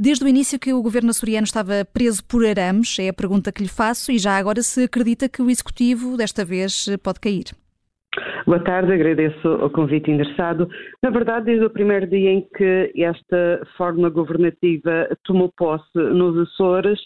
[0.00, 3.64] Desde o início que o governo açoriano estava preso por arames, é a pergunta que
[3.64, 7.46] lhe faço, e já agora se acredita que o executivo desta vez pode cair.
[8.46, 10.68] Boa tarde, agradeço o convite endereçado.
[11.02, 17.00] Na verdade, desde o primeiro dia em que esta forma governativa tomou posse nos Açores,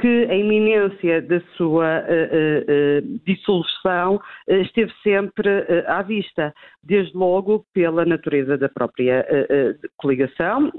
[0.00, 5.48] que a iminência da sua uh, uh, dissolução esteve sempre
[5.86, 9.26] à vista, desde logo pela natureza da própria
[9.96, 10.70] coligação,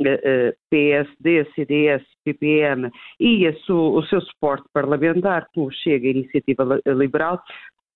[0.70, 2.90] PSD, CDS, PPM
[3.20, 7.42] e su, o seu suporte parlamentar, como chega a Iniciativa Liberal,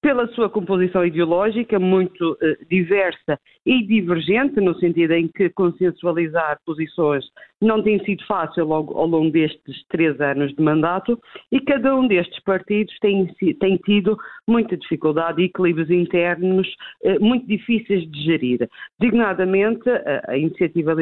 [0.02, 7.24] pela sua composição ideológica muito eh, diversa e divergente, no sentido em que consensualizar posições
[7.62, 11.20] não tem sido fácil ao, ao longo destes três anos de mandato
[11.52, 13.28] e cada um destes partidos tem,
[13.60, 16.68] tem tido muita dificuldade e equilíbrios internos
[17.04, 18.68] eh, muito difíceis de gerir.
[19.00, 20.96] Dignadamente, a, a Iniciativa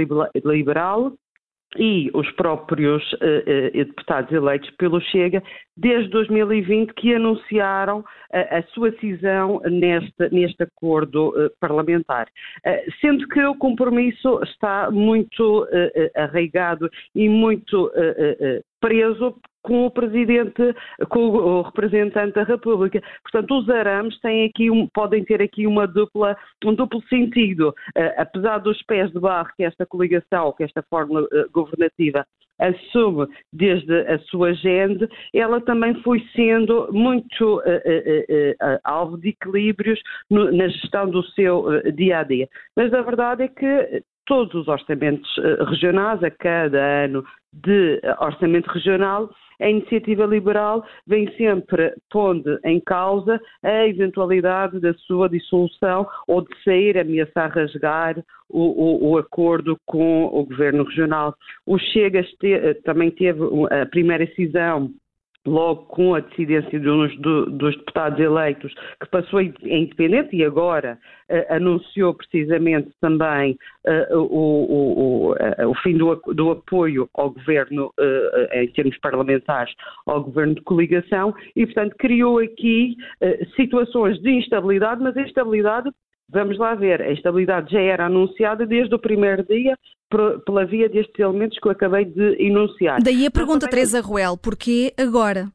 [0.44, 1.14] Liberal
[1.78, 5.44] e os próprios uh, uh, deputados eleitos pelo Chega
[5.78, 12.28] desde 2020 que anunciaram uh, a sua cisão neste, neste acordo parlamentar.
[13.02, 15.68] sendo que o compromisso está muito
[16.16, 17.92] arraigado e muito
[18.80, 20.76] preso com o presidente,
[21.10, 23.02] com o representante da República.
[23.24, 27.70] Portanto, os arames têm aqui um, podem ter aqui uma dupla, um duplo sentido.
[27.96, 32.26] Uh, apesar dos pés de barro que esta coligação, que esta forma uh, governativa
[32.60, 40.00] assume desde a sua agenda, ela também foi sendo muito uh, alvo de equilíbrios
[40.30, 42.50] no, na gestão do seu dia a dia.
[42.76, 45.34] Mas a verdade é que todos os orçamentos
[45.70, 53.40] regionais, a cada ano de orçamento regional, a iniciativa liberal vem sempre pondo em causa
[53.62, 60.26] a eventualidade da sua dissolução ou de sair, ameaçar rasgar o, o, o acordo com
[60.26, 61.36] o governo regional.
[61.66, 62.26] O Chega
[62.86, 64.92] também teve a primeira cisão
[65.46, 71.00] logo com a decidência dos, dos, deputados eleitos, que passou em independente e agora
[71.30, 77.88] uh, anunciou precisamente também uh, o, o, o, o, fim do, do, apoio ao governo,
[78.00, 79.74] uh, em termos parlamentares,
[80.06, 82.96] ao governo de coligação, e, portanto, criou aqui
[83.56, 85.90] situações de instabilidade, mas a instabilidade
[86.32, 89.76] Vamos lá ver, a estabilidade já era anunciada desde o primeiro dia
[90.46, 93.02] pela via destes elementos que eu acabei de enunciar.
[93.02, 93.68] Daí a pergunta.
[93.68, 95.52] Teresa Ruel, porquê agora?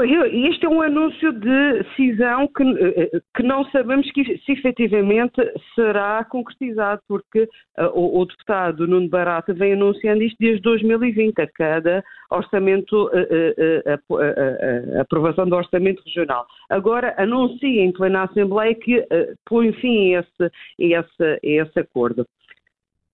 [0.00, 5.34] Este é um anúncio de cisão que, eh, que não sabemos que, se efetivamente
[5.74, 11.46] será concretizado, porque uh, o, o, deputado Nuno Barata vem anunciando isto desde 2020, a
[11.46, 13.10] cada orçamento,
[14.98, 16.46] aprovação do orçamento regional.
[16.70, 19.06] Agora anuncia em plena Assembleia que
[19.44, 22.26] põe fim a esse, esse, esse acordo.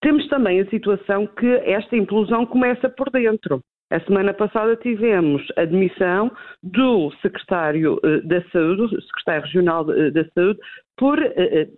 [0.01, 3.63] Temos também a situação que esta implosão começa por dentro.
[3.91, 6.31] A semana passada tivemos a demissão
[6.63, 10.61] do secretário eh, da Saúde, secretário regional eh, da Saúde,
[10.97, 11.33] por uh,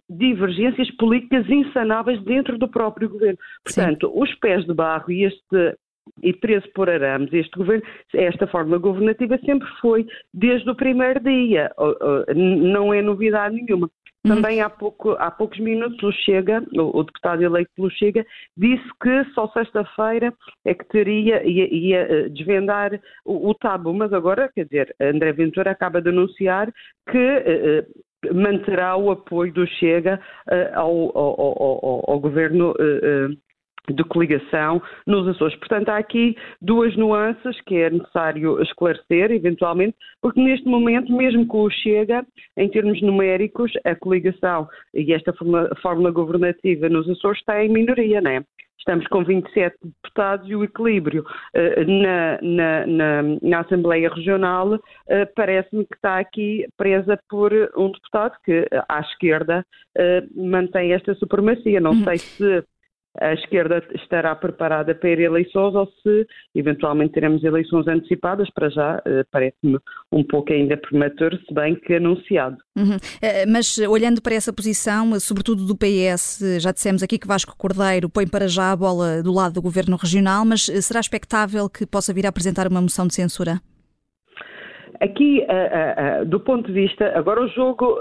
[0.09, 3.39] divergências políticas insanáveis dentro do próprio governo.
[3.63, 4.13] Portanto, Sim.
[4.17, 5.77] os pés de barro e este
[6.23, 7.85] e preso por arames, este governo,
[8.15, 11.71] esta forma governativa sempre foi desde o primeiro dia,
[12.35, 13.89] não é novidade nenhuma.
[14.25, 14.37] Uhum.
[14.37, 18.87] Também há, pouco, há poucos minutos o Chega, o, o, deputado eleito pelo Chega, disse
[19.03, 20.33] que só sexta-feira
[20.65, 25.33] é que teria, ia, ia eh, desvendar o, o, tabu, mas agora, quer dizer, André
[25.33, 26.71] Ventura acaba de anunciar
[27.11, 30.21] que uh, manterá o apoio do Chega
[30.51, 33.35] uh, ao, ao, ao, ao, governo uh,
[33.93, 35.57] de coligação nos Açores.
[35.57, 41.63] Portanto, há aqui duas nuances que é necessário esclarecer, eventualmente, porque neste momento, mesmo com
[41.63, 42.25] o Chega,
[42.57, 45.33] em termos numéricos, a coligação e esta
[45.83, 48.45] fórmula governativa nos Açores está em minoria, não é?
[48.81, 54.81] Estamos com 27 deputados e o equilíbrio uh, na, na, na, na, Assembleia Regional uh,
[55.37, 59.67] parece-me que está aqui presa por um deputado que, à esquerda,
[59.99, 61.79] uh, mantém esta supremacia.
[61.79, 62.05] Não uhum.
[62.05, 62.65] sei se
[63.19, 69.03] a esquerda estará preparada para ir eleições ou se eventualmente teremos eleições antecipadas, para já
[69.05, 69.79] eh, parece-me
[70.13, 72.57] um pouco ainda prematuro, se bem que anunciado.
[72.77, 72.97] Uhum.
[73.21, 78.09] Eh, mas olhando para essa posição, sobretudo do PS, já dissemos aqui que Vasco Cordeiro
[78.09, 81.87] põe para já a bola do lado do governo regional, mas eh, será expectável que
[81.87, 83.61] possa vir a apresentar uma moção de censura?
[85.01, 87.99] Aqui, uh, uh, do ponto de vista, agora o jogo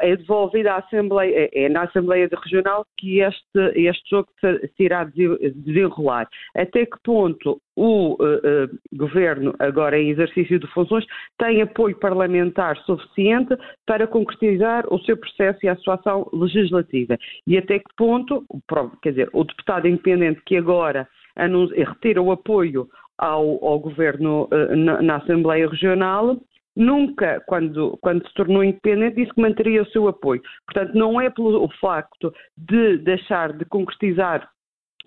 [0.00, 4.82] é devolvido à Assembleia, é, é na Assembleia Regional que este, este jogo se, se
[4.82, 6.28] irá desenrolar.
[6.56, 8.16] Até que ponto o
[8.92, 11.04] Governo, agora em exercício de funções,
[11.38, 13.56] tem apoio parlamentar suficiente
[13.86, 17.16] para concretizar o seu processo e a sua ação legislativa?
[17.46, 18.44] E até que ponto,
[19.00, 21.06] quer dizer, o deputado independente que agora
[21.76, 22.88] retira o apoio
[23.18, 26.36] ao, ao governo uh, na, na, Assembleia Regional,
[26.76, 30.40] nunca, quando, quando se tornou independente, disse que manteria o seu apoio.
[30.66, 34.48] Portanto, não é pelo facto de deixar de concretizar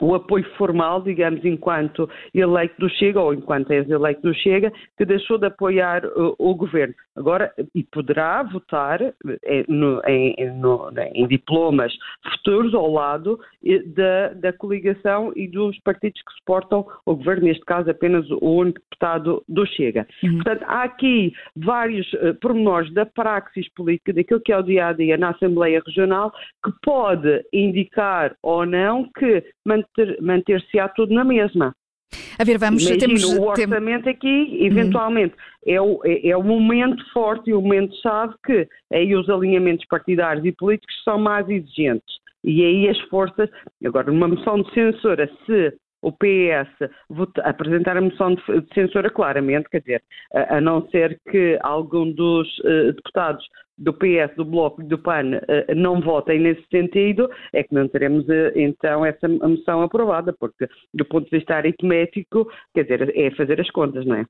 [0.02, 5.06] o apoio formal, digamos, enquanto eleito do Chega, ou enquanto és eleito do Chega, que
[5.06, 6.94] deixou de apoiar o, o governo.
[7.16, 11.94] Agora, e poderá votar eh, no, em, no, em, diplomas
[12.32, 17.66] futuros ao lado eh, da, da, coligação e dos partidos que suportam o governo, neste
[17.66, 20.08] caso apenas o único deputado do Chega.
[20.24, 20.36] Uhum.
[20.36, 24.94] Portanto, há aqui vários uh, pormenores da praxis política, daquilo que é o dia a
[24.94, 26.32] dia na Assembleia Regional,
[26.64, 29.44] que pode indicar ou não que
[30.22, 31.76] manter-se-á tudo na mesma.
[32.38, 32.84] A ver, vamos...
[32.84, 34.14] Imagino, temos, o orçamento tem...
[34.14, 35.36] aqui, eventualmente,
[35.66, 35.74] uhum.
[35.74, 40.46] é, o, é, é, o momento forte e o momento-chave que aí os alinhamentos partidários
[40.46, 42.16] e políticos são mais exigentes.
[42.44, 43.50] E aí as forças...
[43.86, 49.10] Agora, numa moção de censura, se o PS vota, apresentar a moção de, de, censura
[49.10, 50.04] claramente, quer dizer,
[50.34, 53.46] a, a não ser que algum dos uh, deputados
[53.78, 57.88] do PS, do Bloco e do PAN uh, não votem nesse sentido, é que não
[57.88, 63.32] teremos uh, então essa moção aprovada, porque do ponto de vista aritmético, quer dizer, é
[63.32, 64.26] fazer as contas, não é?